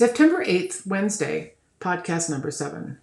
[0.00, 2.96] September 8th, Wednesday, podcast number seven.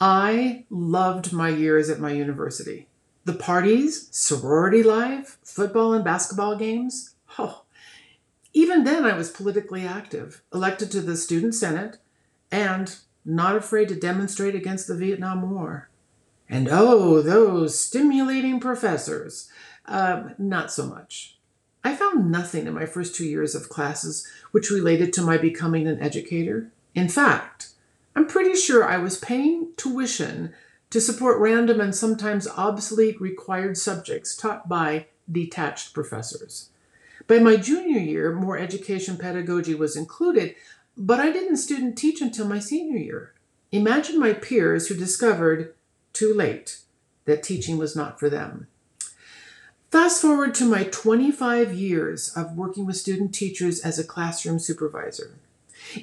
[0.00, 2.88] I loved my years at my university.
[3.24, 7.14] The parties, sorority life, football and basketball games.
[7.38, 7.62] Oh,
[8.52, 11.98] even then, I was politically active, elected to the Student Senate,
[12.50, 15.88] and not afraid to demonstrate against the Vietnam War.
[16.48, 19.48] And oh, those stimulating professors.
[19.86, 21.38] Uh, not so much.
[21.84, 25.86] I found nothing in my first two years of classes which related to my becoming
[25.86, 26.70] an educator.
[26.94, 27.70] In fact,
[28.14, 30.52] I'm pretty sure I was paying tuition
[30.90, 36.68] to support random and sometimes obsolete required subjects taught by detached professors.
[37.26, 40.54] By my junior year, more education pedagogy was included,
[40.96, 43.32] but I didn't student teach until my senior year.
[43.70, 45.74] Imagine my peers who discovered,
[46.12, 46.80] too late,
[47.24, 48.66] that teaching was not for them.
[49.92, 55.34] Fast forward to my 25 years of working with student teachers as a classroom supervisor.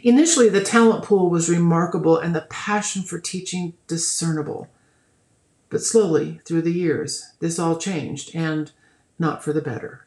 [0.04, 4.70] Initially, the talent pool was remarkable and the passion for teaching discernible.
[5.70, 8.72] But slowly, through the years, this all changed, and
[9.18, 10.06] not for the better.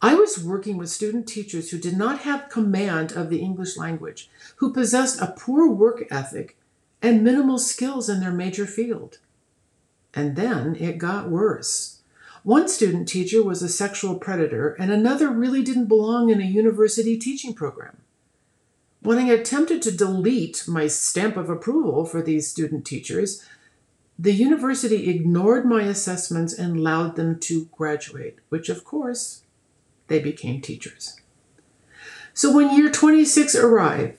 [0.00, 4.30] I was working with student teachers who did not have command of the English language,
[4.56, 6.56] who possessed a poor work ethic
[7.02, 9.18] and minimal skills in their major field.
[10.14, 11.98] And then it got worse.
[12.44, 17.16] One student teacher was a sexual predator, and another really didn't belong in a university
[17.16, 17.98] teaching program.
[19.00, 23.44] When I attempted to delete my stamp of approval for these student teachers,
[24.18, 29.42] the university ignored my assessments and allowed them to graduate, which of course
[30.08, 31.20] they became teachers.
[32.34, 34.18] So when year 26 arrived,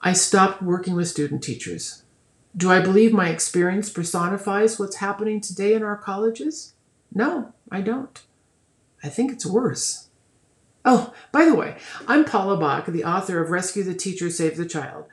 [0.00, 2.04] I stopped working with student teachers.
[2.56, 6.74] Do I believe my experience personifies what's happening today in our colleges?
[7.12, 8.22] No, I don't.
[9.02, 10.08] I think it's worse.
[10.84, 14.66] Oh, by the way, I'm Paula Bach, the author of Rescue the Teacher, Save the
[14.66, 15.06] Child.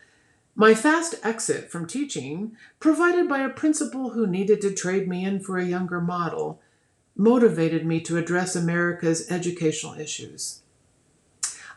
[0.56, 5.40] My fast exit from teaching, provided by a principal who needed to trade me in
[5.40, 6.62] for a younger model,
[7.16, 10.62] motivated me to address America's educational issues.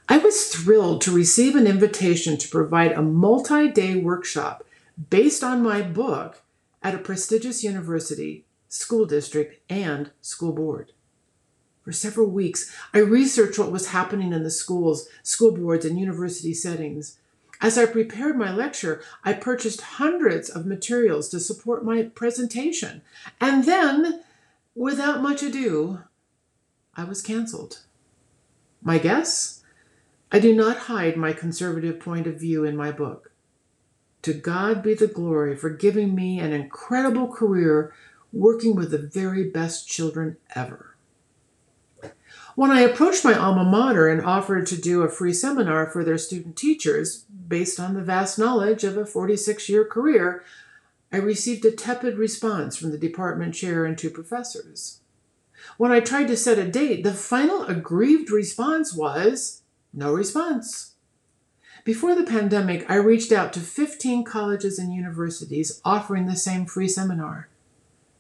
[0.09, 4.65] I was thrilled to receive an invitation to provide a multi day workshop
[5.11, 6.43] based on my book
[6.83, 10.93] at a prestigious university, school district, and school board.
[11.83, 16.53] For several weeks, I researched what was happening in the schools, school boards, and university
[16.53, 17.19] settings.
[17.61, 23.03] As I prepared my lecture, I purchased hundreds of materials to support my presentation.
[23.41, 24.23] And then
[24.77, 26.01] Without much ado,
[26.95, 27.81] I was canceled.
[28.83, 29.63] My guess?
[30.31, 33.33] I do not hide my conservative point of view in my book.
[34.21, 37.95] To God be the glory for giving me an incredible career
[38.33, 40.97] working with the very best children ever.
[42.55, 46.17] When I approached my alma mater and offered to do a free seminar for their
[46.17, 50.43] student teachers based on the vast knowledge of a 46 year career,
[51.13, 55.01] I received a tepid response from the department chair and two professors.
[55.77, 60.95] When I tried to set a date, the final aggrieved response was no response.
[61.85, 66.89] Before the pandemic, I reached out to 15 colleges and universities offering the same free
[66.89, 67.49] seminar.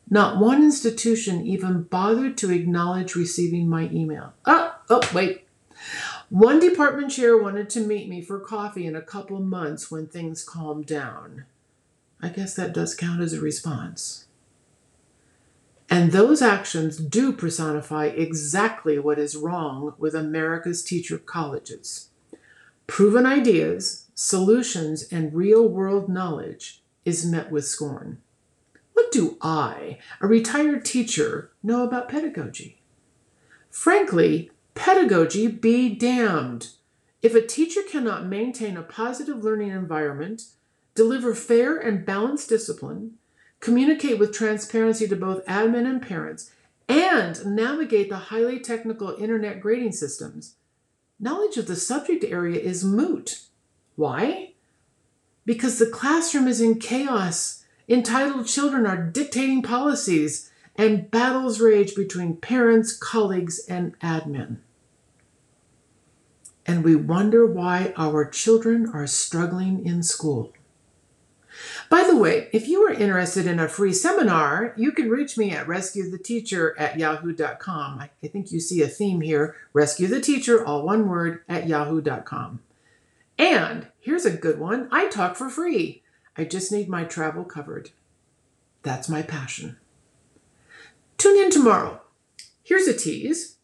[0.09, 4.34] Not one institution even bothered to acknowledge receiving my email.
[4.44, 5.47] Oh, oh, wait.
[6.28, 10.45] One department chair wanted to meet me for coffee in a couple months when things
[10.45, 11.45] calmed down.
[12.21, 14.27] I guess that does count as a response.
[15.89, 22.09] And those actions do personify exactly what is wrong with America's teacher colleges.
[22.87, 28.21] Proven ideas, solutions, and real world knowledge is met with scorn.
[29.06, 32.81] What do I, a retired teacher, know about pedagogy?
[33.71, 36.71] Frankly, pedagogy be damned.
[37.22, 40.47] If a teacher cannot maintain a positive learning environment,
[40.97, 43.12] deliver fair and balanced discipline,
[43.61, 46.50] communicate with transparency to both admin and parents,
[46.89, 50.56] and navigate the highly technical internet grading systems,
[51.21, 53.43] knowledge of the subject area is moot.
[53.95, 54.54] Why?
[55.45, 57.63] Because the classroom is in chaos.
[57.88, 64.59] Entitled children are dictating policies, and battles rage between parents, colleagues, and admin.
[66.66, 70.53] And we wonder why our children are struggling in school.
[71.88, 75.53] By the way, if you are interested in a free seminar, you can reach me
[75.53, 78.00] at rescuetheteacher at yahoo.com.
[78.00, 82.60] I think you see a theme here rescue the teacher, all one word, at yahoo.com.
[83.39, 86.03] And here's a good one I talk for free.
[86.36, 87.91] I just need my travel covered.
[88.83, 89.78] That's my passion.
[91.18, 92.00] Tune in tomorrow.
[92.62, 93.56] Here's a tease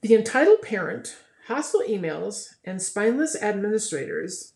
[0.00, 1.16] The entitled parent,
[1.46, 4.52] hostile emails, and spineless administrators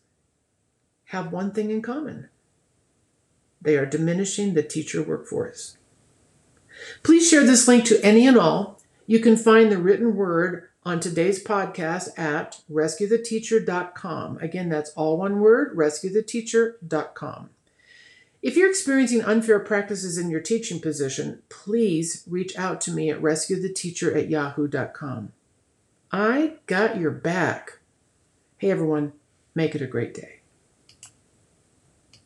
[1.05, 2.29] have one thing in common
[3.63, 5.77] they are diminishing the teacher workforce.
[7.01, 8.81] Please share this link to any and all.
[9.07, 14.37] You can find the written word on today's podcast at rescuetheteacher.com.
[14.39, 17.49] Again, that's all one word rescuetheteacher.com.
[18.41, 23.21] If you're experiencing unfair practices in your teaching position, please reach out to me at
[23.21, 25.31] rescuetheteacher at yahoo.com.
[26.11, 27.79] I got your back.
[28.57, 29.13] Hey everyone,
[29.55, 30.42] make it a great day.